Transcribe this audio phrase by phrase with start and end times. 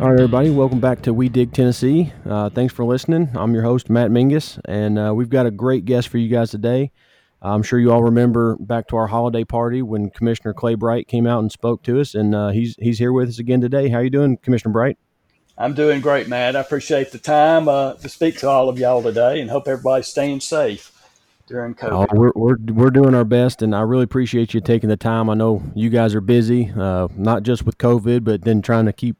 [0.00, 2.12] All right, everybody, welcome back to We Dig Tennessee.
[2.24, 3.30] Uh, thanks for listening.
[3.34, 6.52] I'm your host, Matt Mingus, and uh, we've got a great guest for you guys
[6.52, 6.92] today.
[7.42, 11.26] I'm sure you all remember back to our holiday party when Commissioner Clay Bright came
[11.26, 13.88] out and spoke to us, and uh, he's he's here with us again today.
[13.88, 14.98] How you doing, Commissioner Bright?
[15.58, 16.54] I'm doing great, Matt.
[16.54, 20.06] I appreciate the time uh, to speak to all of y'all today, and hope everybody's
[20.06, 20.92] staying safe
[21.48, 22.08] during COVID.
[22.12, 25.28] Oh, we're, we're, we're doing our best, and I really appreciate you taking the time.
[25.28, 28.92] I know you guys are busy, uh, not just with COVID, but then trying to
[28.92, 29.16] keep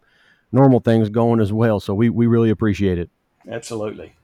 [0.53, 1.81] normal things going as well.
[1.81, 3.11] So we, we really appreciate it.
[3.51, 4.15] Absolutely.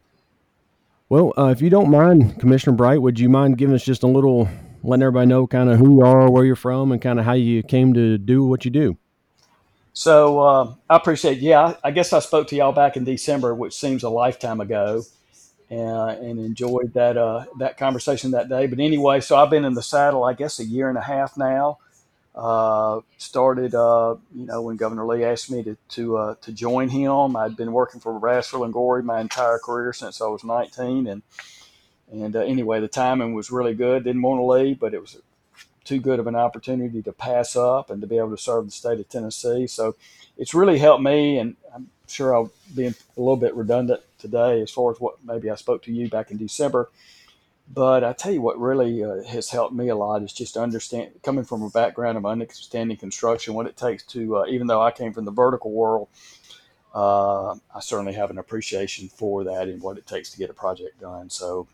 [1.09, 4.07] Well, uh, if you don't mind, Commissioner Bright, would you mind giving us just a
[4.07, 4.49] little,
[4.83, 7.35] letting everybody know kind of who you are, where you're from, and kind of how
[7.35, 8.97] you came to do what you do?
[9.93, 11.39] So uh, I appreciate.
[11.39, 15.03] Yeah, I guess I spoke to y'all back in December, which seems a lifetime ago,
[15.71, 18.67] uh, and enjoyed that uh, that conversation that day.
[18.67, 21.37] But anyway, so I've been in the saddle, I guess, a year and a half
[21.37, 21.79] now.
[22.35, 26.89] Uh, started, uh, you know, when Governor Lee asked me to to, uh, to join
[26.89, 27.37] him.
[27.37, 31.23] I'd been working for Brasfield and Gorrie my entire career since I was 19, and
[32.11, 34.05] and uh, anyway, the timing was really good.
[34.05, 35.17] Didn't want to leave, but it was
[35.85, 38.71] too good of an opportunity to pass up and to be able to serve the
[38.71, 39.67] state of Tennessee.
[39.67, 39.97] So
[40.37, 44.71] it's really helped me, and I'm sure I'll be a little bit redundant today as
[44.71, 46.91] far as what maybe I spoke to you back in December.
[47.67, 51.13] But I tell you what really uh, has helped me a lot is just understand
[51.23, 54.91] coming from a background of understanding construction, what it takes to, uh, even though I
[54.91, 56.09] came from the vertical world,
[56.95, 60.55] uh, I certainly have an appreciation for that and what it takes to get a
[60.55, 61.31] project done.
[61.31, 61.67] So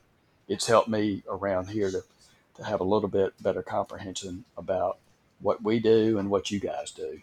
[0.48, 2.02] it's helped me around here to,
[2.56, 4.98] to have a little bit better comprehension about
[5.40, 7.20] what we do and what you guys do.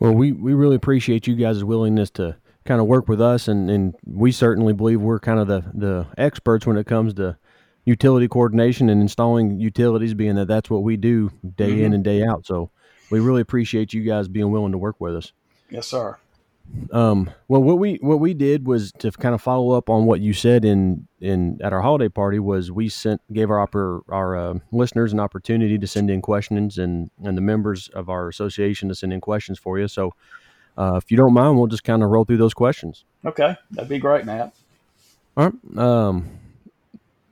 [0.00, 3.70] Well, we, we really appreciate you guys' willingness to kind of work with us, and,
[3.70, 7.36] and we certainly believe we're kind of the, the experts when it comes to
[7.84, 11.84] utility coordination and installing utilities, being that that's what we do day mm-hmm.
[11.84, 12.46] in and day out.
[12.46, 12.70] So
[13.10, 15.32] we really appreciate you guys being willing to work with us.
[15.70, 16.16] Yes, sir.
[16.92, 20.20] Um, well, what we what we did was to kind of follow up on what
[20.20, 24.36] you said in in at our holiday party was we sent gave our our, our
[24.36, 28.88] uh, listeners an opportunity to send in questions and and the members of our association
[28.88, 29.88] to send in questions for you.
[29.88, 30.14] So
[30.76, 33.04] uh, if you don't mind, we'll just kind of roll through those questions.
[33.24, 34.54] Okay, that'd be great, Matt.
[35.36, 35.78] All right.
[35.78, 36.28] Um,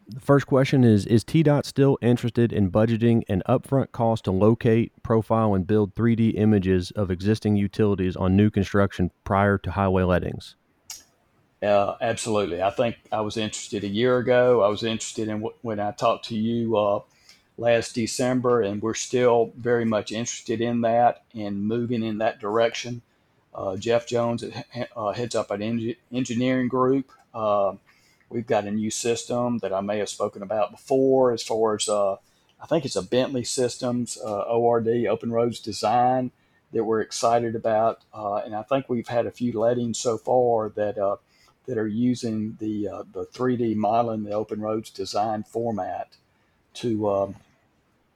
[0.08, 4.92] the first question is Is TDOT still interested in budgeting an upfront cost to locate,
[5.02, 10.56] profile, and build 3D images of existing utilities on new construction prior to highway lettings?
[11.62, 12.62] Uh, absolutely.
[12.62, 14.62] I think I was interested a year ago.
[14.62, 17.00] I was interested in w- when I talked to you uh,
[17.58, 23.02] last December, and we're still very much interested in that and moving in that direction.
[23.60, 24.43] Uh, Jeff Jones
[24.97, 27.12] uh, heads up an engineering group.
[27.34, 27.75] Uh,
[28.31, 31.87] we've got a new system that I may have spoken about before, as far as
[31.87, 32.15] uh,
[32.62, 36.31] I think it's a Bentley Systems uh, ORD Open Roads Design
[36.72, 40.70] that we're excited about, uh, and I think we've had a few lettings so far
[40.70, 40.94] that
[41.66, 46.16] that are using the the 3D modeling, the Open Roads Design format
[46.75, 47.34] to um,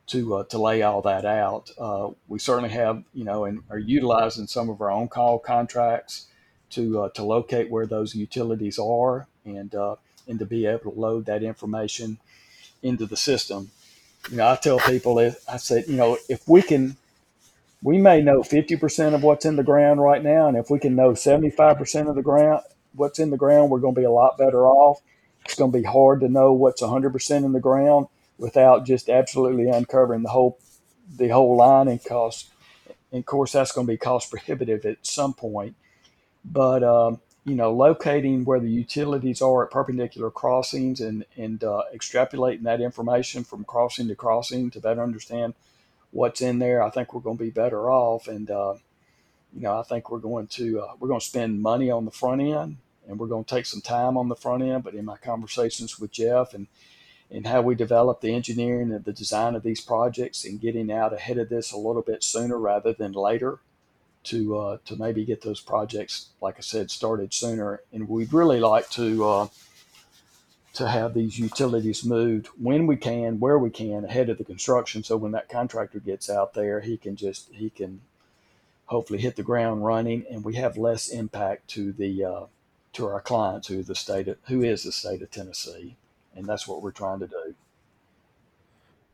[0.07, 1.71] to uh, to lay all that out.
[1.79, 6.27] Uh, we certainly have, you know, and are utilizing some of our own call contracts
[6.71, 9.97] to uh, to locate where those utilities are and uh,
[10.29, 12.19] and to be able to load that information
[12.83, 13.71] into the system.
[14.31, 16.97] You know, I tell people, if, I said, you know, if we can,
[17.83, 20.79] we may know fifty percent of what's in the ground right now, and if we
[20.79, 22.63] can know seventy five percent of the ground,
[22.95, 25.01] what's in the ground, we're going to be a lot better off.
[25.45, 28.09] It's going to be hard to know what's hundred percent in the ground
[28.39, 30.59] without just absolutely uncovering the whole
[31.17, 32.51] the whole line and cost.
[33.13, 35.77] And of course, that's going to be cost prohibitive at some point.
[36.45, 41.83] But um, you know, locating where the utilities are at perpendicular crossings and and uh,
[41.95, 45.55] extrapolating that information from crossing to crossing to better understand
[46.11, 48.29] what's in there, I think we're going to be better off.
[48.29, 48.75] And uh,
[49.53, 52.11] you know, I think we're going to uh, we're going to spend money on the
[52.11, 54.83] front end, and we're going to take some time on the front end.
[54.85, 56.67] But in my conversations with Jeff and
[57.31, 61.13] and how we develop the engineering and the design of these projects and getting out
[61.13, 63.59] ahead of this a little bit sooner rather than later
[64.25, 67.81] to uh, to maybe get those projects, like I said, started sooner.
[67.93, 69.49] And we'd really like to uh,
[70.75, 75.05] to have these utilities moved when we can, where we can, ahead of the construction.
[75.05, 78.01] So when that contractor gets out there, he can just he can
[78.87, 82.45] hopefully hit the ground running, and we have less impact to the uh,
[82.95, 85.97] to our clients, who the state of, who is the state of Tennessee
[86.37, 87.55] and that's what we're trying to do.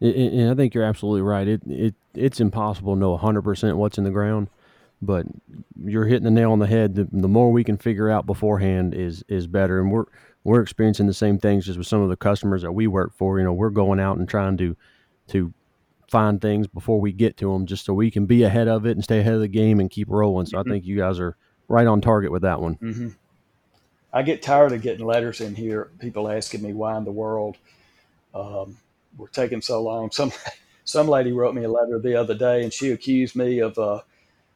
[0.02, 1.46] And I think you're absolutely right.
[1.46, 4.48] It it it's impossible to know 100% what's in the ground,
[5.02, 5.26] but
[5.84, 6.94] you're hitting the nail on the head.
[6.94, 9.80] The, the more we can figure out beforehand is is better.
[9.80, 10.06] And we're
[10.42, 13.38] we're experiencing the same things just with some of the customers that we work for.
[13.38, 14.74] You know, we're going out and trying to
[15.28, 15.52] to
[16.10, 18.92] find things before we get to them, just so we can be ahead of it
[18.92, 20.46] and stay ahead of the game and keep rolling.
[20.46, 20.68] So mm-hmm.
[20.68, 21.36] I think you guys are
[21.68, 22.76] right on target with that one.
[22.76, 23.08] Mm-hmm.
[24.12, 27.56] I get tired of getting letters in here, people asking me why in the world
[28.34, 28.78] um,
[29.16, 30.10] we're taking so long.
[30.12, 30.32] Some
[30.84, 34.00] some lady wrote me a letter the other day, and she accused me of uh,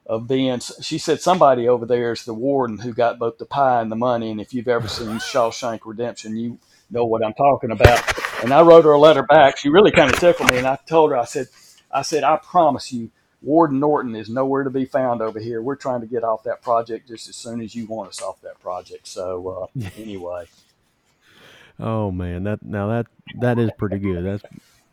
[0.06, 0.58] of being.
[0.58, 3.96] She said somebody over there is the warden who got both the pie and the
[3.96, 4.30] money.
[4.30, 6.58] And if you've ever seen Shawshank Redemption, you
[6.90, 8.02] know what I'm talking about.
[8.42, 9.58] And I wrote her a letter back.
[9.58, 11.46] She really kind of tickled me, and I told her, I said,
[11.90, 13.10] I said, I promise you,
[13.44, 15.60] Warden Norton is nowhere to be found over here.
[15.60, 18.40] We're trying to get off that project just as soon as you want us off
[18.40, 19.06] that project.
[19.06, 20.46] So uh, anyway.
[21.78, 23.06] Oh man, that now that
[23.40, 24.24] that is pretty good.
[24.24, 24.42] That's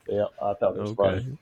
[0.08, 1.20] yeah, I thought it was okay.
[1.20, 1.38] funny.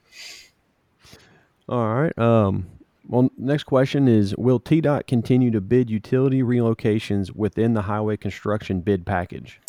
[1.68, 2.16] All right.
[2.18, 2.66] Um.
[3.08, 8.80] Well, next question is: Will TDOT continue to bid utility relocations within the highway construction
[8.82, 9.60] bid package?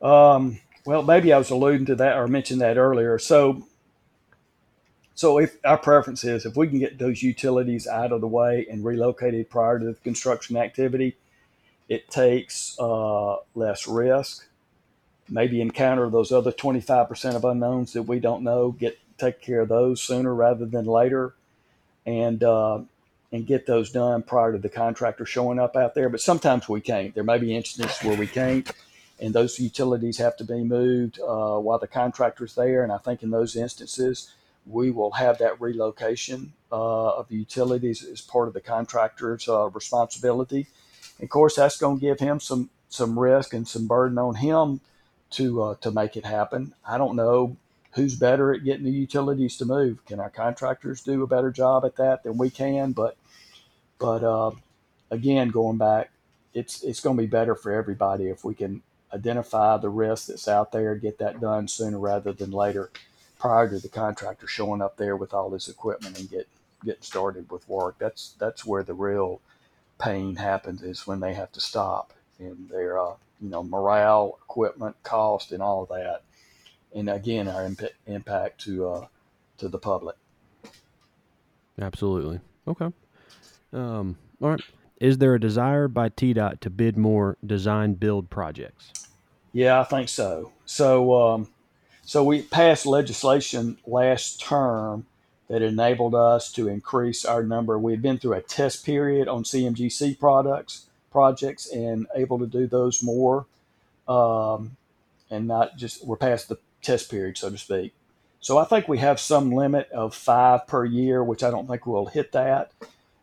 [0.00, 0.60] Um.
[0.86, 3.18] Well, maybe I was alluding to that or mentioned that earlier.
[3.18, 3.66] So
[5.18, 8.64] so if our preference is if we can get those utilities out of the way
[8.70, 11.16] and relocated prior to the construction activity,
[11.88, 14.46] it takes uh, less risk.
[15.28, 19.70] Maybe encounter those other 25% of unknowns that we don't know, get take care of
[19.70, 21.34] those sooner rather than later,
[22.06, 22.82] and uh,
[23.32, 26.08] and get those done prior to the contractor showing up out there.
[26.08, 27.12] But sometimes we can't.
[27.12, 28.70] There may be instances where we can't,
[29.18, 32.84] and those utilities have to be moved uh, while the contractor's there.
[32.84, 34.32] And I think in those instances,
[34.68, 39.68] we will have that relocation uh, of the utilities as part of the contractor's uh,
[39.70, 40.66] responsibility.
[41.20, 44.80] Of course, that's going to give him some some risk and some burden on him
[45.30, 46.74] to uh, to make it happen.
[46.86, 47.56] I don't know
[47.92, 50.04] who's better at getting the utilities to move.
[50.06, 52.92] Can our contractors do a better job at that than we can?
[52.92, 53.16] But
[53.98, 54.52] but uh,
[55.10, 56.10] again, going back,
[56.52, 58.82] it's it's going to be better for everybody if we can
[59.12, 62.90] identify the risk that's out there, get that done sooner rather than later
[63.38, 66.48] prior to the contractor showing up there with all his equipment and get
[66.84, 67.96] getting started with work.
[67.98, 69.40] That's that's where the real
[69.98, 74.96] pain happens is when they have to stop and their uh, you know morale, equipment,
[75.02, 76.22] cost, and all of that.
[76.94, 79.06] And again, our imp- impact to uh,
[79.58, 80.16] to the public.
[81.80, 82.40] Absolutely.
[82.66, 82.90] Okay.
[83.72, 84.60] Um, all right.
[85.00, 88.92] Is there a desire by TDOT to bid more design build projects?
[89.52, 90.52] Yeah, I think so.
[90.66, 91.48] So um,
[92.08, 95.04] so we passed legislation last term
[95.48, 97.78] that enabled us to increase our number.
[97.78, 102.66] We had been through a test period on CMGC products projects and able to do
[102.66, 103.44] those more,
[104.08, 104.78] um,
[105.30, 107.92] and not just we're past the test period, so to speak.
[108.40, 111.84] So I think we have some limit of five per year, which I don't think
[111.84, 112.72] we'll hit that.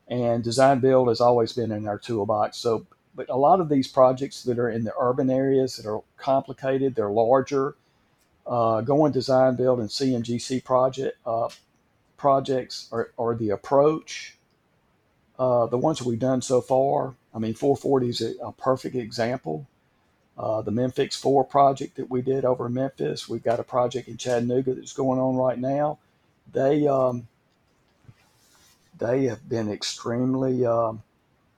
[0.08, 2.58] And design build has always been in our toolbox.
[2.58, 2.86] So,
[3.16, 6.94] but a lot of these projects that are in the urban areas that are complicated,
[6.94, 7.74] they're larger
[8.48, 11.50] uh, going design, build, and CMGC project uh,
[12.18, 14.38] projects are, are the approach.
[15.38, 19.68] Uh, the ones we've done so far, I mean, 440 is a, a perfect example.
[20.38, 24.08] Uh, the Memphis 4 project that we did over in Memphis, we've got a project
[24.08, 25.98] in Chattanooga that's going on right now.
[26.52, 27.28] They um,
[28.98, 31.04] they have been extremely um,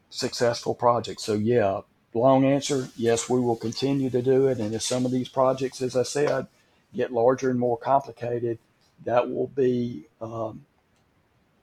[0.09, 1.23] successful projects.
[1.23, 1.81] So yeah,
[2.13, 4.59] long answer, yes, we will continue to do it.
[4.59, 6.47] And if some of these projects, as I said,
[6.97, 8.57] get larger and more complicated,
[9.05, 10.65] that will be um,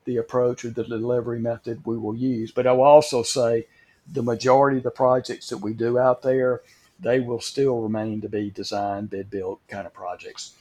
[0.05, 2.53] the approach or the delivery method we will use.
[2.53, 3.67] But I will also say
[4.11, 6.63] the majority of the projects that we do out there,
[7.01, 10.55] they will still remain to be design, bid, build kind of projects.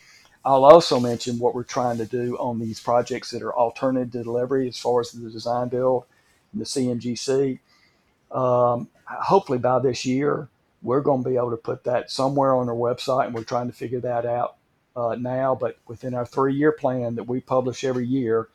[0.46, 4.68] I'll also mention what we're trying to do on these projects that are alternative delivery
[4.68, 6.06] as far as the design build
[6.52, 7.60] and the CMGC.
[8.32, 10.50] Um, hopefully by this year,
[10.82, 13.68] we're going to be able to put that somewhere on our website, and we're trying
[13.68, 14.58] to figure that out
[14.96, 15.56] uh, now.
[15.56, 18.50] But within our three-year plan that we publish every year,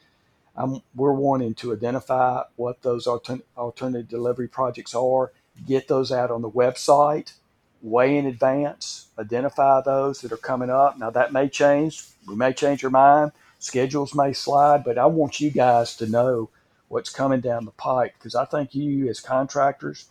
[0.95, 5.33] we're wanting to identify what those altern- alternative delivery projects are,
[5.67, 7.35] get those out on the website
[7.83, 10.99] way in advance, identify those that are coming up.
[10.99, 12.05] Now that may change.
[12.27, 13.33] We may change our mind.
[13.61, 16.51] Schedules may slide, but I want you guys to know
[16.89, 20.07] what's coming down the pike because I think you as contractors,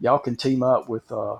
[0.00, 1.38] y'all can team up with uh,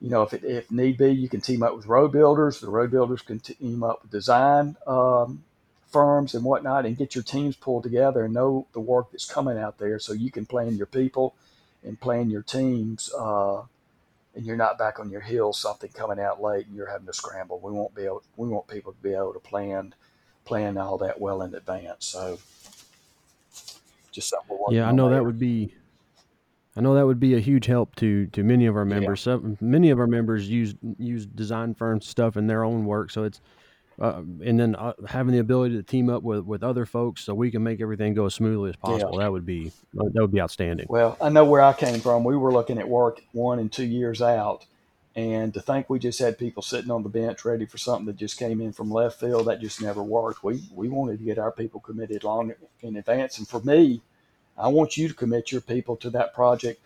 [0.00, 2.60] you know, if, it, if need be, you can team up with road builders.
[2.60, 5.44] The road builders can team up with design um,
[5.88, 9.58] firms and whatnot and get your teams pulled together and know the work that's coming
[9.58, 11.34] out there so you can plan your people
[11.82, 13.62] and plan your teams uh,
[14.34, 17.12] and you're not back on your heels something coming out late and you're having to
[17.14, 17.58] scramble.
[17.60, 19.94] We won't be able we want people to be able to plan
[20.44, 22.04] plan all that well in advance.
[22.04, 22.38] So
[24.16, 25.74] just something yeah i know that would be
[26.76, 29.24] I know that would be a huge help to to many of our members.
[29.26, 29.34] Yeah.
[29.34, 33.24] Some, many of our members use use design firm stuff in their own work, so
[33.24, 33.40] it's
[33.98, 37.34] uh, and then uh, having the ability to team up with, with other folks so
[37.34, 39.14] we can make everything go as smoothly as possible.
[39.14, 39.24] Yeah.
[39.24, 40.86] That would be that would be outstanding.
[40.88, 42.24] Well, I know where I came from.
[42.24, 44.66] We were looking at work one and two years out,
[45.14, 48.16] and to think we just had people sitting on the bench ready for something that
[48.16, 50.44] just came in from left field, that just never worked.
[50.44, 52.52] We we wanted to get our people committed long
[52.82, 54.02] in advance, and for me,
[54.58, 56.80] I want you to commit your people to that project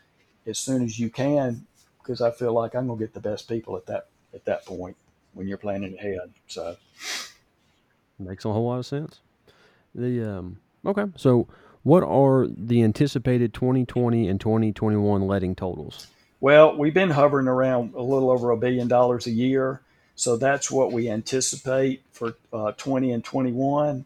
[0.47, 1.67] as soon as you can,
[2.03, 4.97] because I feel like I'm gonna get the best people at that at that point
[5.35, 6.33] when you're planning ahead.
[6.49, 6.77] So
[8.19, 9.21] makes a whole lot of sense.
[9.95, 11.49] The um okay, so
[11.83, 16.09] what are the anticipated 2020 and 2021 letting totals?
[16.41, 19.81] Well, we've been hovering around a little over a billion dollars a year.
[20.15, 24.05] So that's what we anticipate for uh, 20 and 21.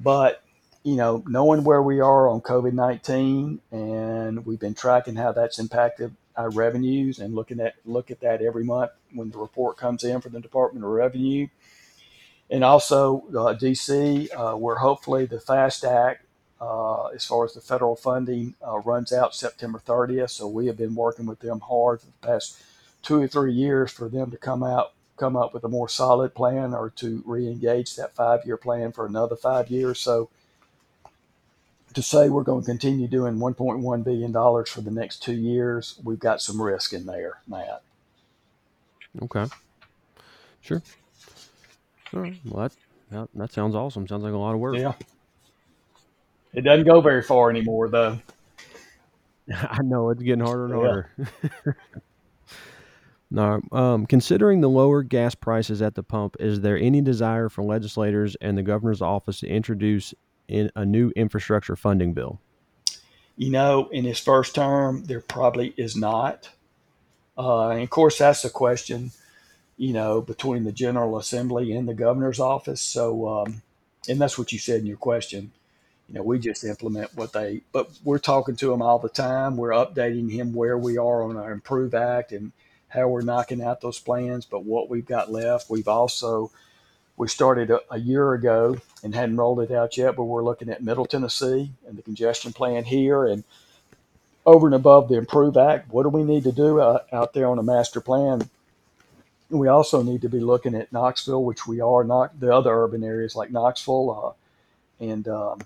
[0.00, 0.42] But,
[0.82, 5.58] you know, knowing where we are on COVID 19 and we've been tracking how that's
[5.58, 10.04] impacted our revenues and looking at look at that every month when the report comes
[10.04, 11.48] in for the Department of Revenue.
[12.48, 16.24] And also, uh, DC, uh, we're hopefully the FAST Act
[16.60, 20.30] uh, as far as the federal funding uh, runs out September 30th.
[20.30, 22.60] So we have been working with them hard for the past
[23.02, 26.34] two or three years for them to come out, come up with a more solid
[26.34, 30.00] plan or to re-engage that five-year plan for another five years.
[30.00, 30.28] So
[31.94, 36.00] to say we're going to continue doing 1.1 billion dollars for the next two years,
[36.04, 37.82] we've got some risk in there, Matt.
[39.22, 39.46] Okay.
[40.60, 40.82] Sure.
[42.14, 42.38] All right.
[42.44, 42.76] Well, that,
[43.10, 44.06] that, that sounds awesome.
[44.06, 44.76] Sounds like a lot of work.
[44.76, 44.92] Yeah.
[46.52, 48.18] It doesn't go very far anymore, though.
[49.54, 51.76] I know it's getting harder and harder.
[53.30, 57.62] now, um, considering the lower gas prices at the pump, is there any desire for
[57.62, 60.14] legislators and the governor's office to introduce
[60.50, 62.40] in a new infrastructure funding bill?
[63.36, 66.50] You know, in his first term, there probably is not.
[67.38, 69.12] Uh, and of course, that's a question,
[69.78, 72.82] you know, between the General Assembly and the governor's office.
[72.82, 73.62] So, um,
[74.08, 75.52] and that's what you said in your question
[76.10, 79.56] you know, we just implement what they, but we're talking to him all the time.
[79.56, 82.50] We're updating him where we are on our Improve Act and
[82.88, 85.70] how we're knocking out those plans, but what we've got left.
[85.70, 86.50] We've also,
[87.20, 90.70] we started a, a year ago and hadn't rolled it out yet, but we're looking
[90.70, 93.44] at Middle Tennessee and the congestion plan here and
[94.46, 95.92] over and above the Improve Act.
[95.92, 98.48] What do we need to do out, out there on a master plan?
[99.50, 103.04] We also need to be looking at Knoxville, which we are not the other urban
[103.04, 104.36] areas like Knoxville
[104.98, 105.60] uh, and um,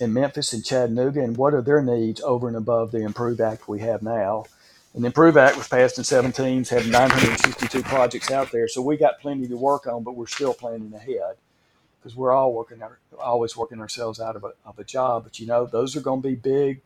[0.00, 3.68] in Memphis and Chattanooga, and what are their needs over and above the Improve Act
[3.68, 4.46] we have now?
[4.96, 8.96] And the Improve Act was passed in 17, having 962 projects out there, so we
[8.96, 11.36] got plenty to work on, but we're still planning ahead
[12.00, 15.24] because we're all working our, always working ourselves out of a, of a job.
[15.24, 16.80] But you know, those are going to be big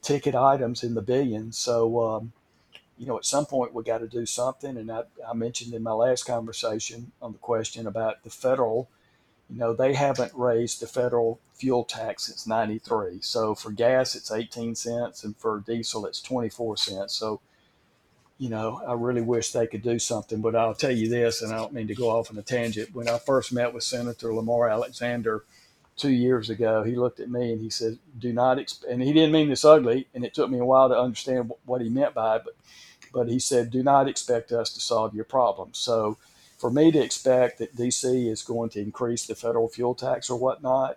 [0.00, 1.58] ticket items in the billions.
[1.58, 2.32] So, um,
[2.96, 4.78] you know, at some point we got to do something.
[4.78, 8.88] And I, I mentioned in my last conversation on the question about the federal
[9.52, 13.20] you know, they haven't raised the federal fuel tax since 93.
[13.20, 17.14] So for gas, it's 18 cents, and for diesel, it's 24 cents.
[17.14, 17.42] So,
[18.38, 20.40] you know, I really wish they could do something.
[20.40, 22.94] But I'll tell you this, and I don't mean to go off on a tangent.
[22.94, 25.44] When I first met with Senator Lamar Alexander
[25.96, 29.12] two years ago, he looked at me and he said, "Do not," exp-, and he
[29.12, 32.14] didn't mean this ugly, and it took me a while to understand what he meant
[32.14, 32.42] by it.
[32.46, 32.54] But,
[33.12, 36.16] but he said, "Do not expect us to solve your problems." So
[36.62, 40.38] for me to expect that DC is going to increase the federal fuel tax or
[40.38, 40.96] whatnot,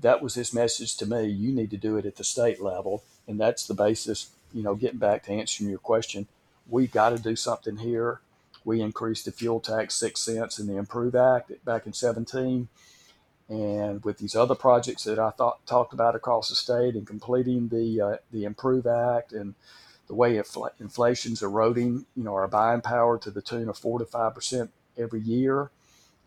[0.00, 1.26] that was his message to me.
[1.26, 3.04] You need to do it at the state level.
[3.28, 6.28] And that's the basis, you know, getting back to answering your question.
[6.66, 8.22] We've got to do something here.
[8.64, 12.68] We increased the fuel tax six cents in the Improve Act back in 17.
[13.50, 17.68] And with these other projects that I thought talked about across the state and completing
[17.68, 19.56] the uh, the Improve Act and
[20.06, 23.98] the way infl- inflation's eroding, you know, our buying power to the tune of four
[23.98, 25.70] to five percent every year.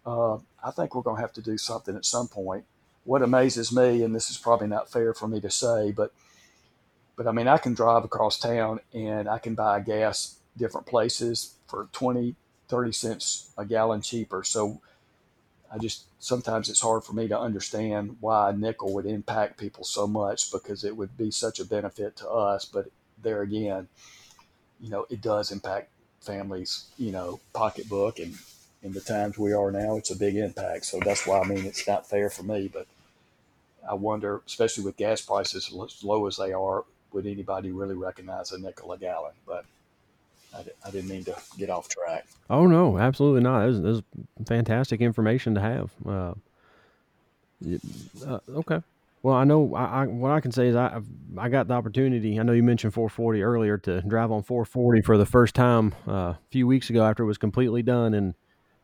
[0.06, 2.66] Uh, I think we're going to have to do something at some point.
[3.04, 6.12] What amazes me, and this is probably not fair for me to say, but
[7.16, 11.56] but I mean, I can drive across town and I can buy gas different places
[11.68, 12.36] for 20,
[12.68, 14.44] 30 cents a gallon cheaper.
[14.44, 14.82] So
[15.72, 19.84] I just sometimes it's hard for me to understand why a nickel would impact people
[19.84, 22.88] so much because it would be such a benefit to us, but
[23.22, 23.88] there again,
[24.80, 25.90] you know, it does impact
[26.22, 28.36] families, you know, pocketbook and
[28.84, 30.86] in the times we are now, it's a big impact.
[30.86, 32.70] So that's why I mean it's not fair for me.
[32.72, 32.88] But
[33.90, 38.52] I wonder, especially with gas prices as low as they are, would anybody really recognize
[38.52, 39.34] a nickel a gallon?
[39.46, 39.66] But
[40.54, 42.28] I, I didn't mean to get off track.
[42.50, 43.68] Oh no, absolutely not.
[43.68, 44.02] This is
[44.46, 45.92] fantastic information to have.
[46.06, 46.34] Uh,
[48.26, 48.82] uh, okay.
[49.24, 51.02] Well, I know I, I, what I can say is I
[51.38, 52.40] I got the opportunity.
[52.40, 56.12] I know you mentioned 440 earlier to drive on 440 for the first time uh,
[56.12, 58.36] a few weeks ago after it was completely done, and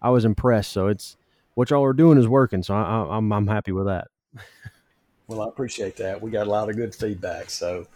[0.02, 0.72] I was impressed.
[0.72, 1.18] So it's
[1.54, 2.64] what y'all are doing is working.
[2.64, 4.08] So I, I, I'm I'm happy with that.
[5.26, 6.22] Well, I appreciate that.
[6.22, 7.88] We got a lot of good feedback, so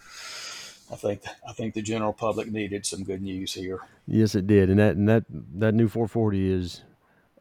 [0.92, 3.82] I think I think the general public needed some good news here.
[4.08, 5.26] Yes, it did, and that and that
[5.56, 6.84] that new 440 is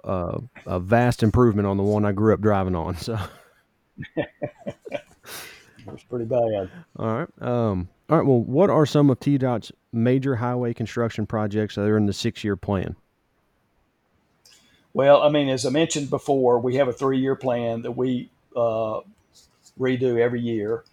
[0.03, 2.97] uh, a vast improvement on the one I grew up driving on.
[3.07, 3.17] So
[4.17, 6.71] it's pretty bad.
[6.97, 7.29] All right.
[7.41, 8.26] Um, all right.
[8.26, 12.57] Well, what are some of TDOT's major highway construction projects that are in the six-year
[12.57, 12.97] plan?
[14.93, 19.00] Well, I mean, as I mentioned before, we have a three-year plan that we uh,
[19.79, 20.85] redo every year.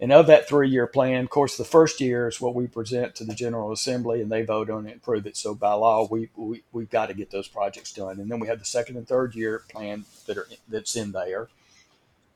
[0.00, 3.16] And of that three year plan, of course, the first year is what we present
[3.16, 5.36] to the General Assembly and they vote on it and approve it.
[5.36, 8.20] So by law, we, we, we've got to get those projects done.
[8.20, 11.48] And then we have the second and third year plan that are that's in there,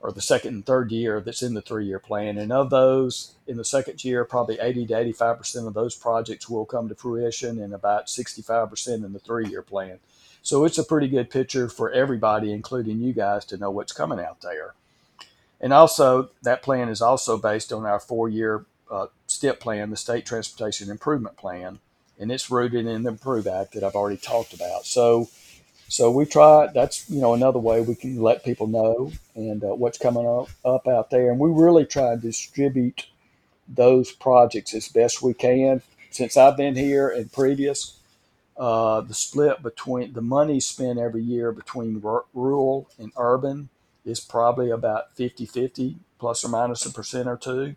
[0.02, 2.36] or the second and third year that's in the three year plan.
[2.36, 6.64] And of those, in the second year, probably 80 to 85% of those projects will
[6.64, 10.00] come to fruition and about 65% in the three year plan.
[10.42, 14.18] So it's a pretty good picture for everybody, including you guys, to know what's coming
[14.18, 14.74] out there.
[15.60, 19.96] And also, that plan is also based on our four year uh, STIP plan, the
[19.96, 21.78] State Transportation Improvement Plan,
[22.18, 24.84] and it's rooted in the Improve Act that I've already talked about.
[24.84, 25.30] So,
[25.92, 26.68] so we try.
[26.72, 30.48] That's you know another way we can let people know and uh, what's coming up,
[30.64, 33.08] up out there, and we really try and distribute
[33.68, 35.82] those projects as best we can.
[36.10, 37.98] Since I've been here and previous,
[38.56, 43.68] uh, the split between the money spent every year between r- rural and urban
[44.06, 47.76] is probably about 50 50 plus or minus a percent or two.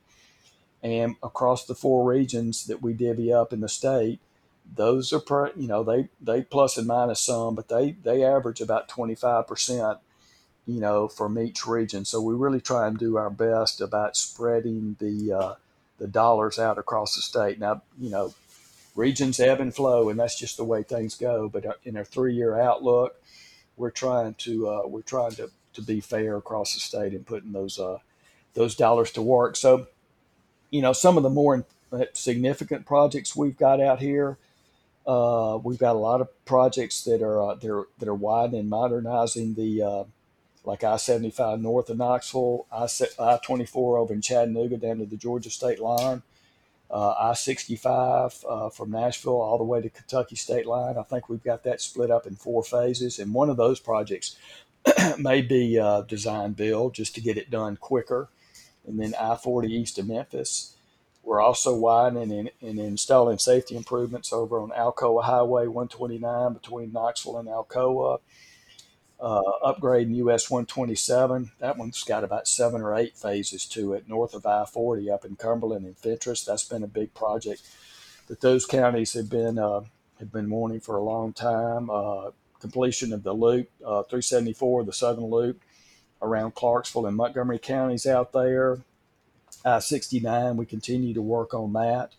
[0.82, 4.22] And across the four regions that we divvy up in the state,
[4.74, 8.90] those are, you know, they, they plus and minus some, but they, they average about
[8.90, 10.00] 25%,
[10.66, 12.06] you know, from each region.
[12.06, 15.56] So we really try and do our best about spreading the, uh,
[15.98, 17.60] the dollars out across the state.
[17.60, 18.34] Now, you know,
[18.96, 21.50] regions ebb and flow, and that's just the way things go.
[21.50, 23.16] But uh, in our three-year outlook,
[23.78, 27.52] we're trying to uh, we're trying to to be fair across the state and putting
[27.52, 28.00] those uh,
[28.54, 29.56] those dollars to work.
[29.56, 29.88] So,
[30.72, 31.66] you know, some of the more
[32.14, 34.38] significant projects we've got out here,
[35.06, 38.62] uh, we've got a lot of projects that are uh, that are that are widening
[38.62, 40.04] and modernizing the uh,
[40.64, 45.06] like I seventy five north of Knoxville, I twenty four over in Chattanooga down to
[45.06, 46.24] the Georgia state line.
[46.90, 50.98] Uh, I 65 uh, from Nashville all the way to Kentucky state line.
[50.98, 53.18] I think we've got that split up in four phases.
[53.18, 54.38] And one of those projects
[55.20, 58.30] may be uh, design build just to get it done quicker.
[58.86, 60.75] And then I 40 east of Memphis.
[61.26, 67.50] We're also widening and, installing safety improvements over on Alcoa Highway 129 between Knoxville and
[67.50, 68.20] Alcoa.
[69.20, 71.52] Uh, upgrading US 127.
[71.60, 75.26] That one's got about seven or eight phases to it north of I 40 up
[75.26, 76.44] in Cumberland and Fentress.
[76.44, 77.64] That's been a big project
[78.28, 79.82] that those counties have been uh,
[80.20, 81.90] have been wanting for a long time.
[81.90, 85.62] Uh, completion of the loop, uh, 374, the southern loop
[86.22, 88.80] around Clarksville and Montgomery counties out there.
[89.66, 92.14] I 69, we continue to work on that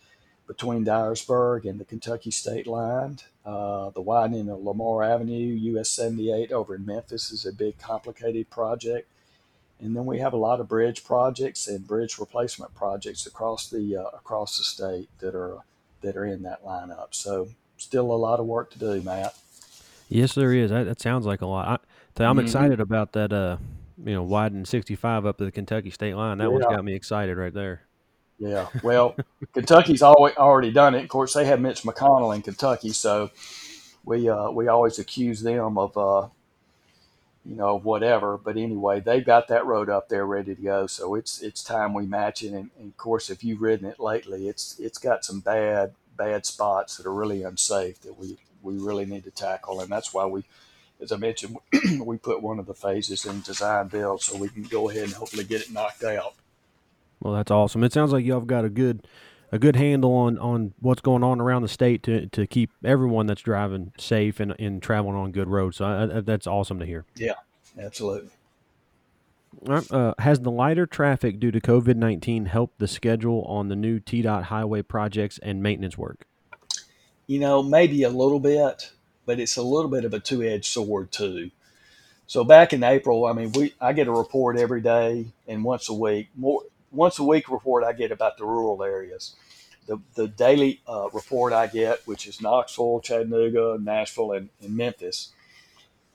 [0.46, 3.18] between Dyersburg and the Kentucky state line.
[3.44, 8.50] Uh, the widening of Lamar Avenue, US 78 over in Memphis is a big, complicated
[8.50, 9.08] project.
[9.80, 13.96] And then we have a lot of bridge projects and bridge replacement projects across the
[13.96, 15.58] uh, across the state that are
[16.00, 17.08] that are in that lineup.
[17.10, 19.36] So still a lot of work to do, Matt.
[20.08, 20.70] Yes, there is.
[20.70, 21.66] That, that sounds like a lot.
[21.68, 22.46] I, I'm mm-hmm.
[22.46, 23.32] excited about that.
[23.32, 23.58] Uh,
[24.04, 26.38] you know, widening 65 up to the Kentucky state line.
[26.38, 26.50] That yeah.
[26.50, 27.82] one's got me excited right there.
[28.38, 28.68] Yeah.
[28.82, 29.16] Well,
[29.54, 31.02] Kentucky's always already done it.
[31.02, 33.30] Of course, they have Mitch McConnell in Kentucky, so
[34.04, 36.28] we uh, we always accuse them of uh,
[37.46, 38.36] you know whatever.
[38.36, 40.86] But anyway, they've got that road up there ready to go.
[40.86, 42.52] So it's it's time we match it.
[42.52, 46.44] And, and of course, if you've ridden it lately, it's it's got some bad bad
[46.44, 50.26] spots that are really unsafe that we we really need to tackle, and that's why
[50.26, 50.44] we,
[51.00, 51.56] as I mentioned,
[52.00, 55.12] we put one of the phases in design build so we can go ahead and
[55.12, 56.34] hopefully get it knocked out.
[57.20, 57.84] Well, that's awesome.
[57.84, 59.06] It sounds like y'all have got a good
[59.52, 63.26] a good handle on, on what's going on around the state to, to keep everyone
[63.26, 65.76] that's driving safe and, and traveling on good roads.
[65.76, 67.04] So I, I, that's awesome to hear.
[67.14, 67.34] Yeah,
[67.78, 68.30] absolutely.
[69.64, 74.00] Uh, has the lighter traffic due to COVID 19 helped the schedule on the new
[74.00, 76.26] TDOT highway projects and maintenance work?
[77.26, 78.90] you know, maybe a little bit,
[79.26, 81.50] but it's a little bit of a two edged sword too.
[82.26, 85.88] So back in April, I mean, we I get a report every day and once
[85.88, 86.28] a week.
[86.36, 89.36] More once a week report I get about the rural areas.
[89.86, 95.32] The the daily uh, report I get, which is Knoxville, Chattanooga, Nashville, and, and Memphis.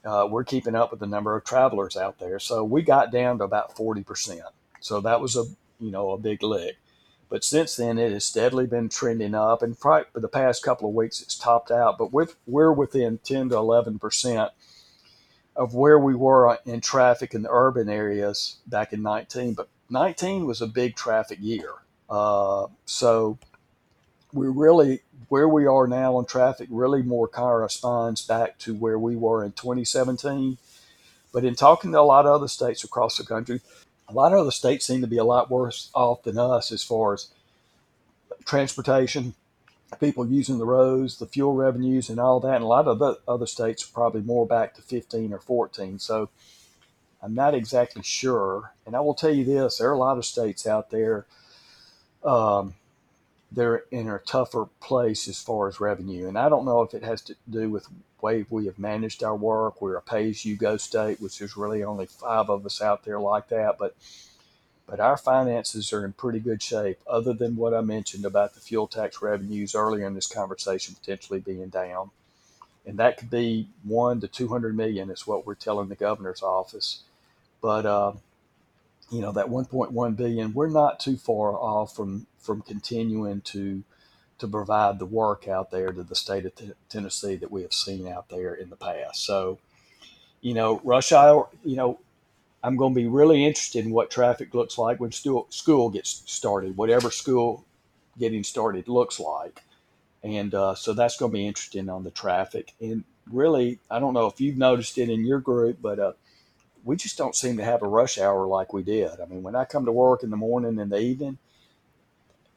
[0.04, 2.40] Uh, we're keeping up with the number of travelers out there.
[2.40, 4.42] So we got down to about forty percent.
[4.82, 5.46] So that was a
[5.80, 6.78] you know a big lick.
[7.32, 10.96] But since then, it has steadily been trending up, and for the past couple of
[10.96, 11.98] weeks, it's topped out.
[11.98, 14.52] But with, we're within 10 to 11 percent
[15.56, 20.46] of where we were in traffic in the urban areas back in 19, but 19
[20.46, 21.72] was a big traffic year.
[22.10, 23.38] Uh, so
[24.34, 29.16] we're really where we are now on traffic really more corresponds back to where we
[29.16, 30.58] were in 2017.
[31.32, 33.62] But in talking to a lot of other states across the country,
[34.12, 36.84] a lot of other states seem to be a lot worse off than us as
[36.84, 37.28] far as
[38.46, 39.34] transportation,
[40.00, 42.56] people using the roads, the fuel revenues, and all that.
[42.56, 46.00] And a lot of the other states are probably more back to 15 or 14.
[46.00, 46.30] So
[47.22, 48.74] I'm not exactly sure.
[48.86, 51.26] And I will tell you this there are a lot of states out there.
[52.24, 52.76] Um,
[53.52, 56.28] they're in a tougher place as far as revenue.
[56.28, 57.88] And I don't know if it has to do with
[58.22, 59.82] way we have managed our work.
[59.82, 63.04] We're a pay as you go state, which there's really only five of us out
[63.04, 63.78] there like that.
[63.80, 63.96] But
[64.92, 68.60] but our finances are in pretty good shape, other than what I mentioned about the
[68.60, 72.12] fuel tax revenues earlier in this conversation potentially being down.
[72.86, 77.04] And that could be one to 200 million, is what we're telling the governor's office.
[77.62, 78.14] But, uh,
[79.10, 83.84] you know, that 1.1 billion, we're not too far off from, from continuing to,
[84.42, 87.74] to provide the work out there to the state of t- Tennessee that we have
[87.74, 89.24] seen out there in the past.
[89.24, 89.60] So,
[90.42, 92.00] you know, rush hour, you know,
[92.64, 96.24] I'm going to be really interested in what traffic looks like when school, school gets
[96.26, 97.66] started, whatever school
[98.20, 99.62] getting started looks like.
[100.24, 102.74] And uh, so that's going to be interesting on the traffic.
[102.80, 106.14] And really, I don't know if you've noticed it in your group, but uh,
[106.84, 109.20] we just don't seem to have a rush hour like we did.
[109.22, 111.38] I mean, when I come to work in the morning and the evening,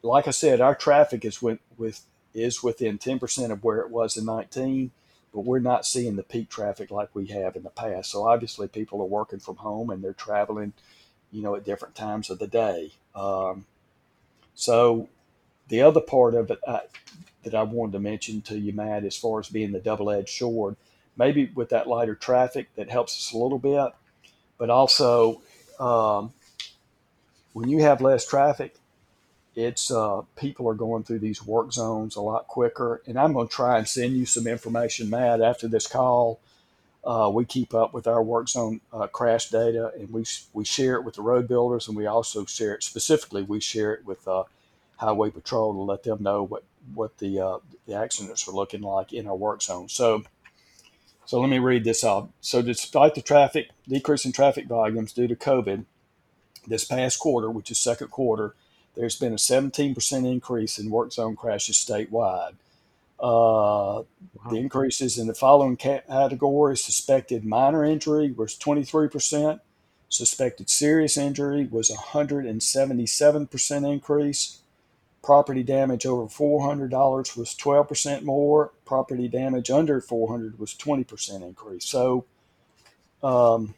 [0.05, 2.01] like I said, our traffic is with, with
[2.33, 4.91] is within 10% of where it was in 19
[5.35, 8.09] but we're not seeing the peak traffic like we have in the past.
[8.11, 10.71] So obviously, people are working from home and they're traveling,
[11.29, 12.93] you know, at different times of the day.
[13.13, 13.65] Um,
[14.53, 15.09] so
[15.67, 16.81] the other part of it I,
[17.43, 20.77] that I wanted to mention to you, Matt, as far as being the double-edged sword,
[21.17, 23.91] maybe with that lighter traffic that helps us a little bit,
[24.57, 25.41] but also
[25.81, 26.31] um,
[27.51, 28.75] when you have less traffic,
[29.55, 33.01] it's uh, people are going through these work zones a lot quicker.
[33.07, 36.39] And I'm going to try and send you some information, Matt, after this call.
[37.03, 40.95] Uh, we keep up with our work zone uh, crash data, and we we share
[40.95, 43.43] it with the road builders, and we also share it specifically.
[43.43, 44.43] We share it with uh,
[44.97, 46.63] Highway Patrol to let them know what
[46.95, 49.89] what the uh, the accidents are looking like in our work zone.
[49.89, 50.23] So.
[51.27, 52.29] So let me read this out.
[52.39, 55.85] So, despite the traffic decrease in traffic volumes due to COVID,
[56.67, 58.53] this past quarter, which is second quarter,
[58.95, 62.53] there's been a 17% increase in work zone crashes statewide.
[63.19, 64.05] Uh, wow.
[64.49, 69.59] The increases in the following categories suspected minor injury was 23%,
[70.09, 74.59] suspected serious injury was 177% increase,
[75.23, 81.85] property damage over $400 was 12% more, property damage under 400 was 20% increase.
[81.85, 82.25] So,
[83.23, 83.73] um,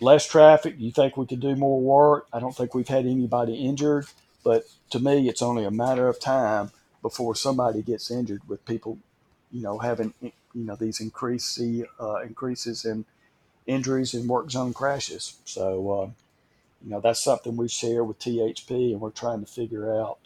[0.00, 0.74] less traffic.
[0.78, 2.26] You think we could do more work?
[2.32, 4.06] I don't think we've had anybody injured,
[4.42, 6.70] but to me, it's only a matter of time
[7.02, 8.98] before somebody gets injured with people,
[9.52, 11.60] you know, having you know these increase
[12.00, 13.04] uh, increases in
[13.66, 15.38] injuries and work zone crashes.
[15.44, 16.10] So, uh,
[16.82, 20.18] you know, that's something we share with THP, and we're trying to figure out.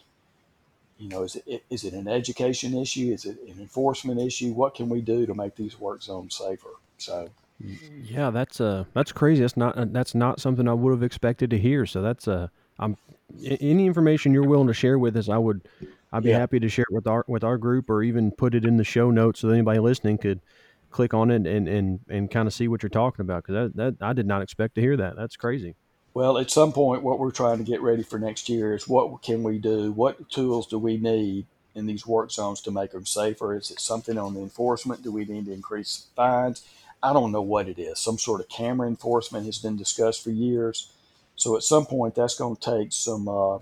[0.97, 3.13] You know, is it is it an education issue?
[3.13, 4.51] Is it an enforcement issue?
[4.51, 6.71] What can we do to make these work zones safer?
[6.97, 7.29] So,
[7.59, 9.41] yeah, that's uh that's crazy.
[9.41, 11.85] That's not uh, that's not something I would have expected to hear.
[11.85, 12.97] So that's uh I'm
[13.43, 15.67] any information you're willing to share with us, I would
[16.11, 16.39] I'd be yeah.
[16.39, 18.83] happy to share it with our with our group or even put it in the
[18.83, 20.41] show notes so that anybody listening could
[20.89, 23.75] click on it and and and kind of see what you're talking about because that,
[23.75, 25.15] that I did not expect to hear that.
[25.15, 25.75] That's crazy.
[26.13, 29.21] Well, at some point, what we're trying to get ready for next year is what
[29.21, 29.91] can we do?
[29.91, 31.45] What tools do we need
[31.75, 33.55] in these work zones to make them safer?
[33.55, 35.03] Is it something on the enforcement?
[35.03, 36.63] Do we need to increase fines?
[37.01, 37.99] I don't know what it is.
[37.99, 40.91] Some sort of camera enforcement has been discussed for years.
[41.35, 43.59] So at some point, that's going to take some uh,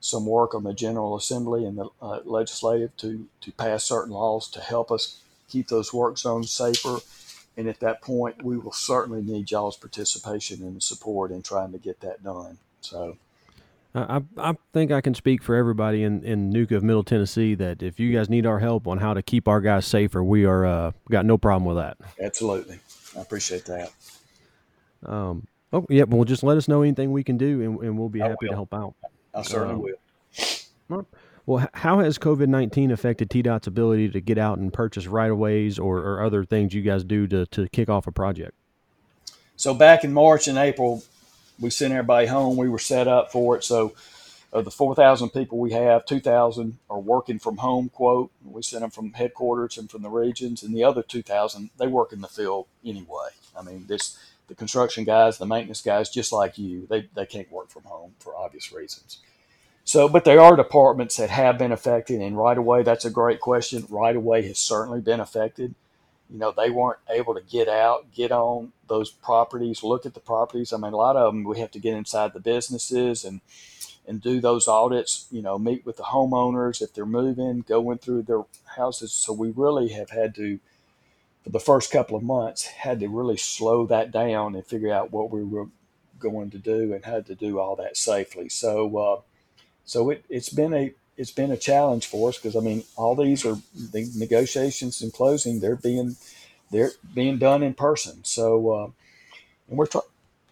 [0.00, 4.48] some work on the General Assembly and the uh, legislative to to pass certain laws
[4.50, 6.98] to help us keep those work zones safer.
[7.56, 11.78] And at that point, we will certainly need y'all's participation and support in trying to
[11.78, 12.58] get that done.
[12.80, 13.16] So.
[13.94, 17.82] I, I think I can speak for everybody in, in NUCA of Middle Tennessee that
[17.82, 20.64] if you guys need our help on how to keep our guys safer, we are
[20.64, 21.98] uh, got no problem with that.
[22.20, 22.78] Absolutely,
[23.16, 23.92] I appreciate that.
[25.04, 28.08] Um, oh yeah, well, just let us know anything we can do, and, and we'll
[28.08, 28.94] be happy to help out.
[29.34, 29.80] I certainly um,
[30.88, 31.06] will.
[31.44, 35.36] Well, how has COVID nineteen affected TDOT's ability to get out and purchase right of
[35.36, 38.52] ways or, or other things you guys do to to kick off a project?
[39.56, 41.02] So back in March and April,
[41.58, 42.56] we sent everybody home.
[42.56, 43.64] We were set up for it.
[43.64, 43.94] So
[44.52, 48.30] of the 4,000 people we have, 2,000 are working from home, quote.
[48.44, 50.62] We send them from headquarters and from the regions.
[50.62, 53.30] And the other 2,000, they work in the field anyway.
[53.58, 57.50] I mean, this the construction guys, the maintenance guys, just like you, they, they can't
[57.50, 59.18] work from home for obvious reasons.
[59.84, 63.40] So, but there are departments that have been affected, and right away, that's a great
[63.40, 63.86] question.
[63.88, 65.74] Right away has certainly been affected.
[66.32, 70.20] You know, they weren't able to get out, get on those properties, look at the
[70.20, 70.72] properties.
[70.72, 73.40] I mean, a lot of them we have to get inside the businesses and
[74.06, 75.26] and do those audits.
[75.30, 78.44] You know, meet with the homeowners if they're moving, going through their
[78.76, 79.12] houses.
[79.12, 80.58] So we really have had to
[81.42, 85.12] for the first couple of months had to really slow that down and figure out
[85.12, 85.66] what we were
[86.18, 88.48] going to do and had to do all that safely.
[88.48, 89.20] So, uh,
[89.84, 93.14] so it, it's been a it's been a challenge for us because I mean all
[93.16, 96.16] these are the negotiations and closing they're being
[96.72, 98.24] they're being done in person.
[98.24, 98.84] So, uh,
[99.68, 100.00] and we're try,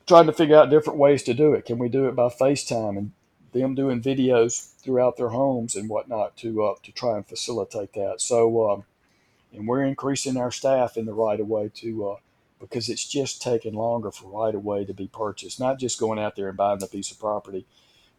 [0.07, 1.65] trying to figure out different ways to do it.
[1.65, 3.13] Can we do it by FaceTime and
[3.53, 8.21] them doing videos throughout their homes and whatnot to uh, to try and facilitate that?
[8.21, 8.71] So.
[8.71, 8.85] Um,
[9.53, 12.17] and we're increasing our staff in the right of way to uh,
[12.61, 15.59] because it's just taking longer for right of way to be purchased.
[15.59, 17.67] Not just going out there and buying a piece of property,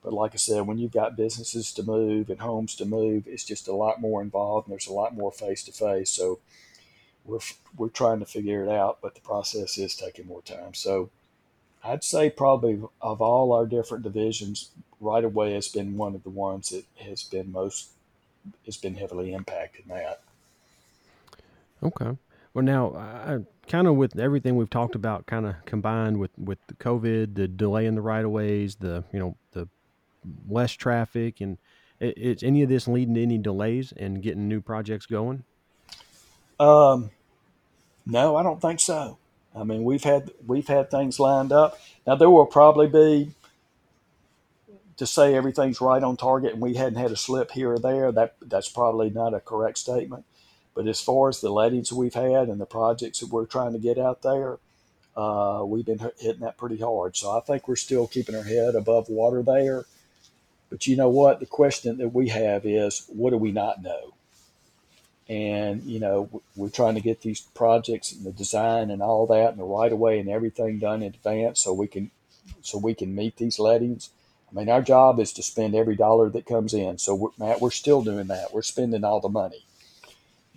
[0.04, 3.46] but like I said, when you've got businesses to move and homes to move, it's
[3.46, 6.10] just a lot more involved and there's a lot more face to face.
[6.10, 6.40] So
[7.26, 7.40] we're
[7.78, 10.74] we're trying to figure it out, but the process is taking more time.
[10.74, 11.10] So
[11.84, 16.24] I'd say probably of all our different divisions, right away way has been one of
[16.24, 17.90] the ones that has been most
[18.66, 20.22] has been heavily impacted that.
[21.84, 22.18] Okay.
[22.54, 26.74] Well, now, kind of with everything we've talked about, kind of combined with with the
[26.76, 29.68] COVID, the delay in the right of ways, the you know the
[30.48, 31.58] less traffic, and
[32.00, 35.44] it's any of this leading to any delays in getting new projects going?
[36.60, 37.12] Um,
[38.06, 39.18] no, I don't think so.
[39.56, 41.78] I mean, we've had we've had things lined up.
[42.08, 43.34] Now there will probably be
[44.98, 48.12] to say everything's right on target and we hadn't had a slip here or there.
[48.12, 50.26] That that's probably not a correct statement.
[50.74, 53.80] But as far as the lettings we've had and the projects that we're trying to
[53.80, 54.60] get out there,
[55.18, 57.18] uh, we've been hitting that pretty hard.
[57.18, 59.86] So I think we're still keeping our head above water there.
[60.72, 61.40] But you know what?
[61.40, 64.16] The question that we have is, what do we not know?
[65.30, 69.52] And you know, we're trying to get these projects and the design and all that
[69.52, 72.10] and the right of way and everything done in advance so we can
[72.64, 74.10] so we can meet these lettings.
[74.50, 76.98] I mean, our job is to spend every dollar that comes in.
[76.98, 78.54] So, we're, Matt, we're still doing that.
[78.54, 79.66] We're spending all the money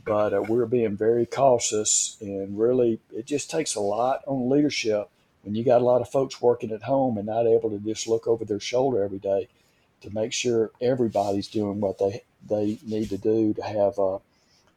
[0.04, 5.08] but uh, we're being very cautious and really it just takes a lot on leadership
[5.42, 8.06] when you got a lot of folks working at home and not able to just
[8.06, 9.48] look over their shoulder every day
[10.04, 14.18] to make sure everybody's doing what they they need to do to have uh,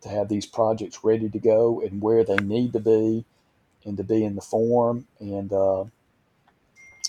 [0.02, 3.26] to have these projects ready to go and where they need to be
[3.86, 5.84] and to be in the form and uh,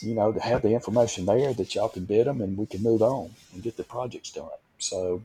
[0.02, 2.82] you know to have the information there that y'all can bid them and we can
[2.82, 5.22] move on and get the projects done so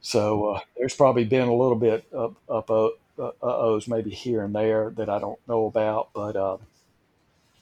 [0.00, 4.42] so uh, there's probably been a little bit up up uh, uh ohs maybe here
[4.42, 6.56] and there that I don't know about, but uh,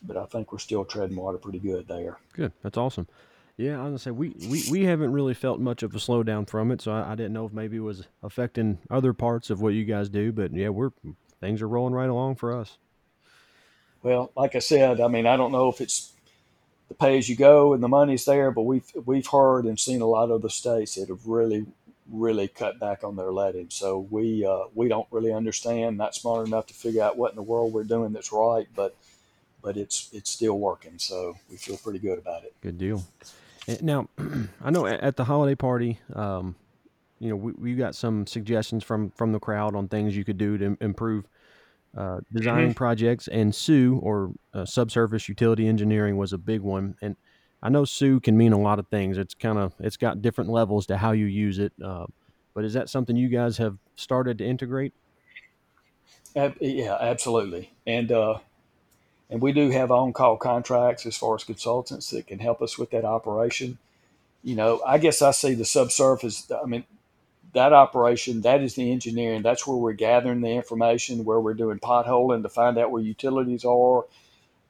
[0.02, 2.18] but I think we're still treading water pretty good there.
[2.34, 3.08] Good, that's awesome.
[3.58, 6.48] Yeah, I was gonna say we, we, we haven't really felt much of a slowdown
[6.48, 9.60] from it, so I, I didn't know if maybe it was affecting other parts of
[9.60, 10.90] what you guys do, but yeah, we're
[11.40, 12.78] things are rolling right along for us.
[14.04, 16.12] Well, like I said, I mean, I don't know if it's
[16.86, 20.02] the pay as you go and the money's there, but we've we've heard and seen
[20.02, 21.66] a lot of the states that have really
[22.12, 23.70] really cut back on their letting.
[23.70, 27.36] So we uh, we don't really understand, not smart enough to figure out what in
[27.36, 28.94] the world we're doing that's right, but
[29.62, 30.98] but it's it's still working.
[30.98, 32.54] So we feel pretty good about it.
[32.62, 33.02] Good deal.
[33.82, 34.08] Now,
[34.64, 36.56] I know at the holiday party, um,
[37.20, 40.38] you know, we we got some suggestions from from the crowd on things you could
[40.38, 41.26] do to improve
[41.96, 42.74] uh, designing mm-hmm.
[42.74, 47.16] projects, and SUE or uh, subsurface utility engineering was a big one, and
[47.62, 49.18] I know SUE can mean a lot of things.
[49.18, 51.72] It's kind of it's got different levels to how you use it.
[51.84, 52.06] Uh,
[52.54, 54.92] but is that something you guys have started to integrate?
[56.36, 57.72] Uh, yeah, absolutely.
[57.86, 58.38] And uh,
[59.30, 62.78] and we do have on call contracts as far as consultants that can help us
[62.78, 63.78] with that operation.
[64.42, 66.50] You know, I guess I see the subsurface.
[66.50, 66.84] I mean,
[67.52, 69.42] that operation that is the engineering.
[69.42, 73.64] That's where we're gathering the information, where we're doing potholing to find out where utilities
[73.64, 74.04] are,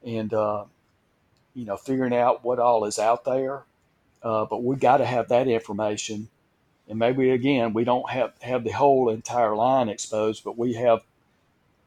[0.05, 0.65] and uh,
[1.53, 3.63] you know, figuring out what all is out there.
[4.21, 6.27] Uh, but we got to have that information.
[6.87, 11.01] And maybe again, we don't have, have the whole entire line exposed, but we have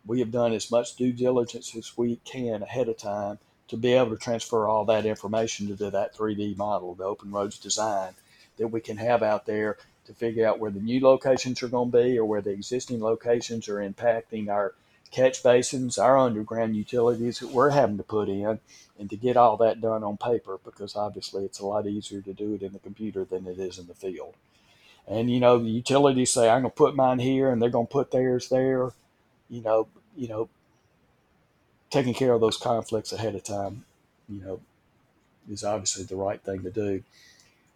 [0.06, 3.38] we have done as much due diligence as we can ahead of time
[3.68, 7.58] to be able to transfer all that information to that 3D model, the open roads
[7.58, 8.12] design
[8.58, 11.90] that we can have out there to figure out where the new locations are going
[11.90, 14.74] to be or where the existing locations are impacting our
[15.10, 18.58] catch basins, our underground utilities that we're having to put in,
[18.98, 22.32] and to get all that done on paper because obviously it's a lot easier to
[22.32, 24.34] do it in the computer than it is in the field.
[25.06, 27.86] And you know, the utilities say I'm going to put mine here, and they're going
[27.86, 28.92] to put theirs there.
[29.52, 29.86] You know,
[30.16, 30.48] you know,
[31.90, 33.84] taking care of those conflicts ahead of time,
[34.28, 34.60] you know,
[35.50, 37.04] is obviously the right thing to do.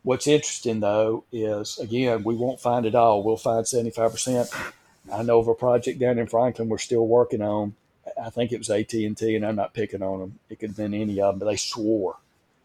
[0.02, 3.22] What's interesting though is again, we won't find it all.
[3.22, 4.72] We'll find 75%.
[5.12, 7.74] I know of a project down in Franklin we're still working on.
[8.22, 10.38] I think it was AT and T, and I'm not picking on them.
[10.48, 12.16] It could have been any of them, but they swore,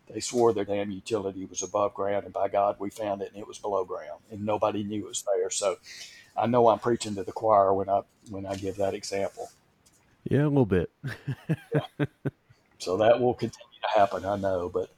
[0.07, 3.41] they swore their damn utility was above ground, and by God, we found it, and
[3.41, 5.49] it was below ground, and nobody knew it was there.
[5.49, 5.77] So,
[6.41, 9.49] I know I'm preaching to the choir when I when I give that example.
[10.23, 10.91] Yeah, a little bit.
[11.73, 12.05] yeah.
[12.79, 14.89] So that will continue to happen, I know, but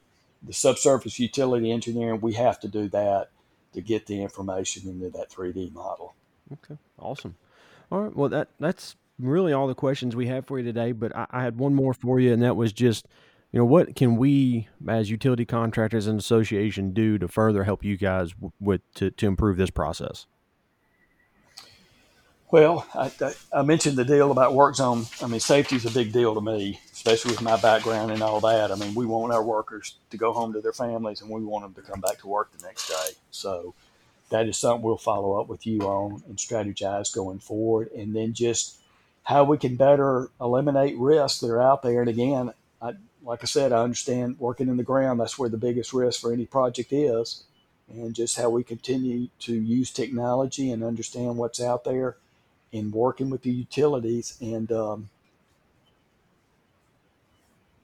[0.41, 3.27] the subsurface utility engineering, we have to do that
[3.73, 6.15] to get the information into that 3D model.
[6.53, 7.35] Okay, awesome.
[7.91, 10.93] All right, well that that's really all the questions we have for you today.
[10.93, 13.05] But I, I had one more for you, and that was just,
[13.51, 17.97] you know, what can we as utility contractors and association do to further help you
[17.97, 20.25] guys with to, to improve this process?
[22.53, 23.11] Well, I,
[23.51, 25.07] I, mentioned the deal about work zone.
[25.23, 28.39] I mean, safety is a big deal to me, especially with my background and all
[28.41, 28.71] that.
[28.71, 31.65] I mean, we want our workers to go home to their families and we want
[31.65, 33.17] them to come back to work the next day.
[33.31, 33.73] So
[34.29, 37.89] that is something we'll follow up with you on and strategize going forward.
[37.91, 38.77] And then just
[39.23, 42.01] how we can better eliminate risks that are out there.
[42.01, 42.91] And again, I,
[43.23, 46.31] like I said, I understand working in the ground, that's where the biggest risk for
[46.31, 47.45] any project is.
[47.89, 52.17] And just how we continue to use technology and understand what's out there
[52.73, 55.09] in working with the utilities and um,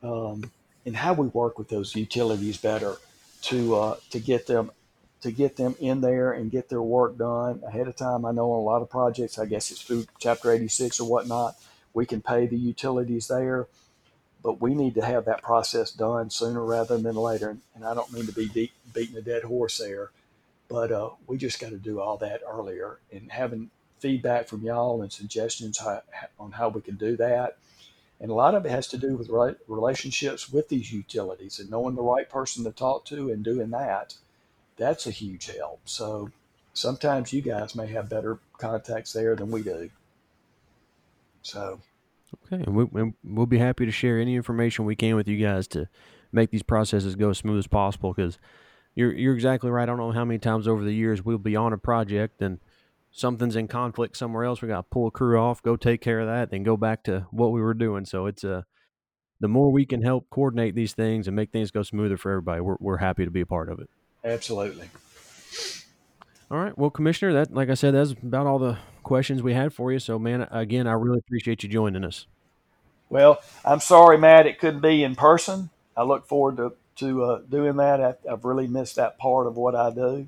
[0.03, 0.51] um,
[0.85, 2.97] and how we work with those utilities better
[3.43, 4.71] to uh, to get them
[5.21, 8.25] to get them in there and get their work done ahead of time.
[8.25, 11.55] I know on a lot of projects, I guess it's through Chapter 86 or whatnot,
[11.93, 13.67] we can pay the utilities there,
[14.41, 17.57] but we need to have that process done sooner rather than later.
[17.75, 20.11] And I don't mean to be beating a dead horse there,
[20.69, 22.99] but uh, we just got to do all that earlier.
[23.11, 26.01] And having feedback from y'all and suggestions how,
[26.39, 27.57] on how we can do that.
[28.21, 29.29] And a lot of it has to do with
[29.67, 34.15] relationships with these utilities and knowing the right person to talk to and doing that.
[34.77, 35.81] That's a huge help.
[35.85, 36.29] So
[36.73, 39.89] sometimes you guys may have better contacts there than we do.
[41.41, 41.79] So,
[42.45, 45.67] okay, and we, we'll be happy to share any information we can with you guys
[45.69, 45.87] to
[46.31, 48.13] make these processes go as smooth as possible.
[48.13, 48.37] Because
[48.95, 49.83] you're you're exactly right.
[49.83, 52.59] I don't know how many times over the years we'll be on a project and
[53.11, 56.19] something's in conflict somewhere else, we got to pull a crew off, go take care
[56.19, 58.05] of that, then go back to what we were doing.
[58.05, 58.61] So it's a uh,
[59.41, 62.61] the more we can help coordinate these things and make things go smoother for everybody,
[62.61, 63.89] we're we're happy to be a part of it.
[64.23, 64.89] Absolutely.
[66.51, 66.77] All right.
[66.77, 69.99] Well, Commissioner, that like I said, that's about all the questions we had for you.
[69.99, 72.25] So, man, again, I really appreciate you joining us.
[73.09, 75.69] Well, I'm sorry, Matt, it couldn't be in person.
[75.95, 78.01] I look forward to to uh, doing that.
[78.01, 80.27] I, I've really missed that part of what I do.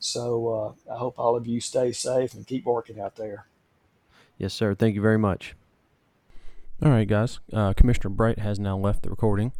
[0.00, 3.46] So uh, I hope all of you stay safe and keep working out there.
[4.38, 4.74] Yes, sir.
[4.74, 5.54] Thank you very much.
[6.82, 7.40] All right, guys.
[7.52, 9.52] Uh, Commissioner Bright has now left the recording.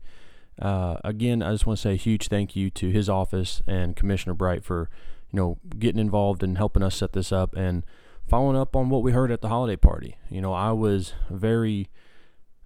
[0.60, 3.94] Uh, again, I just want to say a huge thank you to his office and
[3.94, 4.88] Commissioner Bright for,
[5.30, 7.84] you know, getting involved and helping us set this up and
[8.26, 10.16] following up on what we heard at the holiday party.
[10.30, 11.90] You know, I was very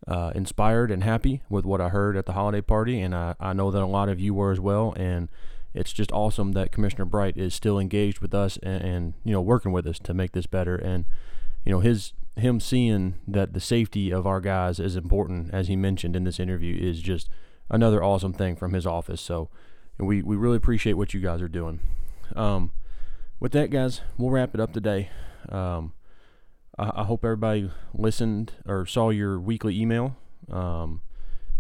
[0.07, 3.53] uh, inspired and happy with what I heard at the holiday party, and I, I
[3.53, 4.93] know that a lot of you were as well.
[4.97, 5.29] And
[5.75, 9.41] it's just awesome that Commissioner Bright is still engaged with us and, and, you know
[9.41, 10.77] working with us to make this better.
[10.77, 11.05] And
[11.65, 15.77] you know his him seeing that the safety of our guys is important, as he
[15.77, 17.29] mentioned in this interview, is just
[17.71, 19.21] another awesome thing from his office.
[19.21, 19.51] So
[19.99, 21.81] we we really appreciate what you guys are doing.
[22.35, 22.73] Um,
[23.41, 25.11] with that, guys, we'll wrap it up today.
[25.49, 25.93] Um,
[26.79, 30.17] I, I, hope everybody listened or saw your weekly email.
[30.51, 31.03] Um,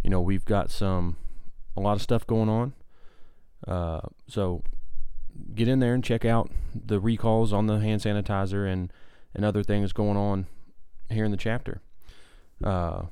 [0.03, 1.16] you know, we've got some
[1.77, 2.72] a lot of stuff going on.
[3.66, 4.62] Uh, so
[5.55, 8.92] get in there and check out the recalls on the hand sanitizer and,
[9.35, 10.46] and other things going on
[11.11, 11.81] here in the chapter.
[12.62, 13.03] Uh,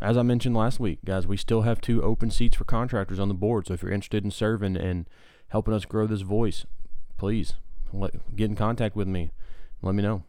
[0.00, 3.28] as I mentioned last week, guys, we still have two open seats for contractors on
[3.28, 3.66] the board.
[3.66, 5.08] So if you're interested in serving and
[5.48, 6.66] helping us grow this voice,
[7.16, 7.54] please
[7.92, 9.30] let, get in contact with me.
[9.80, 10.24] Let me know.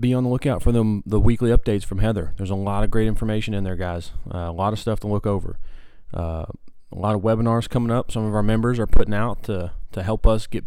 [0.00, 2.32] Be on the lookout for them the weekly updates from Heather.
[2.36, 4.12] There's a lot of great information in there, guys.
[4.32, 5.58] Uh, a lot of stuff to look over.
[6.12, 6.46] Uh,
[6.94, 8.12] a lot of webinars coming up.
[8.12, 10.64] Some of our members are putting out to to help us get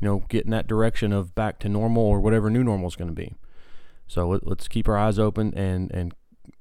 [0.00, 2.96] you know get in that direction of back to normal or whatever new normal is
[2.96, 3.34] going to be.
[4.06, 6.14] So let, us keep our eyes open and and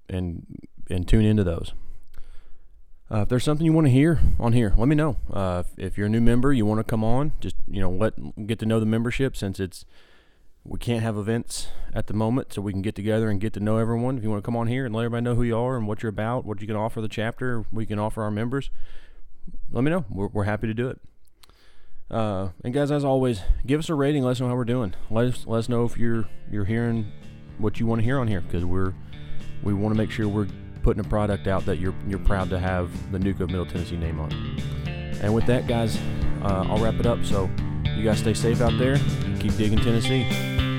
[0.10, 0.46] and
[0.90, 1.74] and tune into those.
[3.10, 5.18] Uh, if there's something you want to hear on here, let me know.
[5.32, 7.90] Uh, if, if, you're a new member, you want to come on, just you know
[7.90, 9.86] let get to know the membership since it's
[10.64, 13.60] we can't have events at the moment, so we can get together and get to
[13.60, 14.18] know everyone.
[14.18, 15.88] If you want to come on here and let everybody know who you are and
[15.88, 18.72] what you're about, what you can offer the chapter, we can offer our members
[19.76, 20.06] let me know.
[20.10, 21.00] We're, we're happy to do it.
[22.10, 24.24] Uh, and guys, as always, give us a rating.
[24.24, 24.94] Let us know how we're doing.
[25.12, 27.12] Let us let us know if you're you're hearing
[27.58, 28.94] what you want to hear on here because we're
[29.64, 30.48] we want to make sure we're
[30.82, 33.98] putting a product out that you're you're proud to have the NUCA of Middle Tennessee
[33.98, 34.32] name on.
[35.22, 35.98] And with that, guys,
[36.42, 37.26] uh, I'll wrap it up.
[37.26, 37.50] So
[37.96, 38.98] you guys stay safe out there.
[39.40, 40.75] Keep digging Tennessee.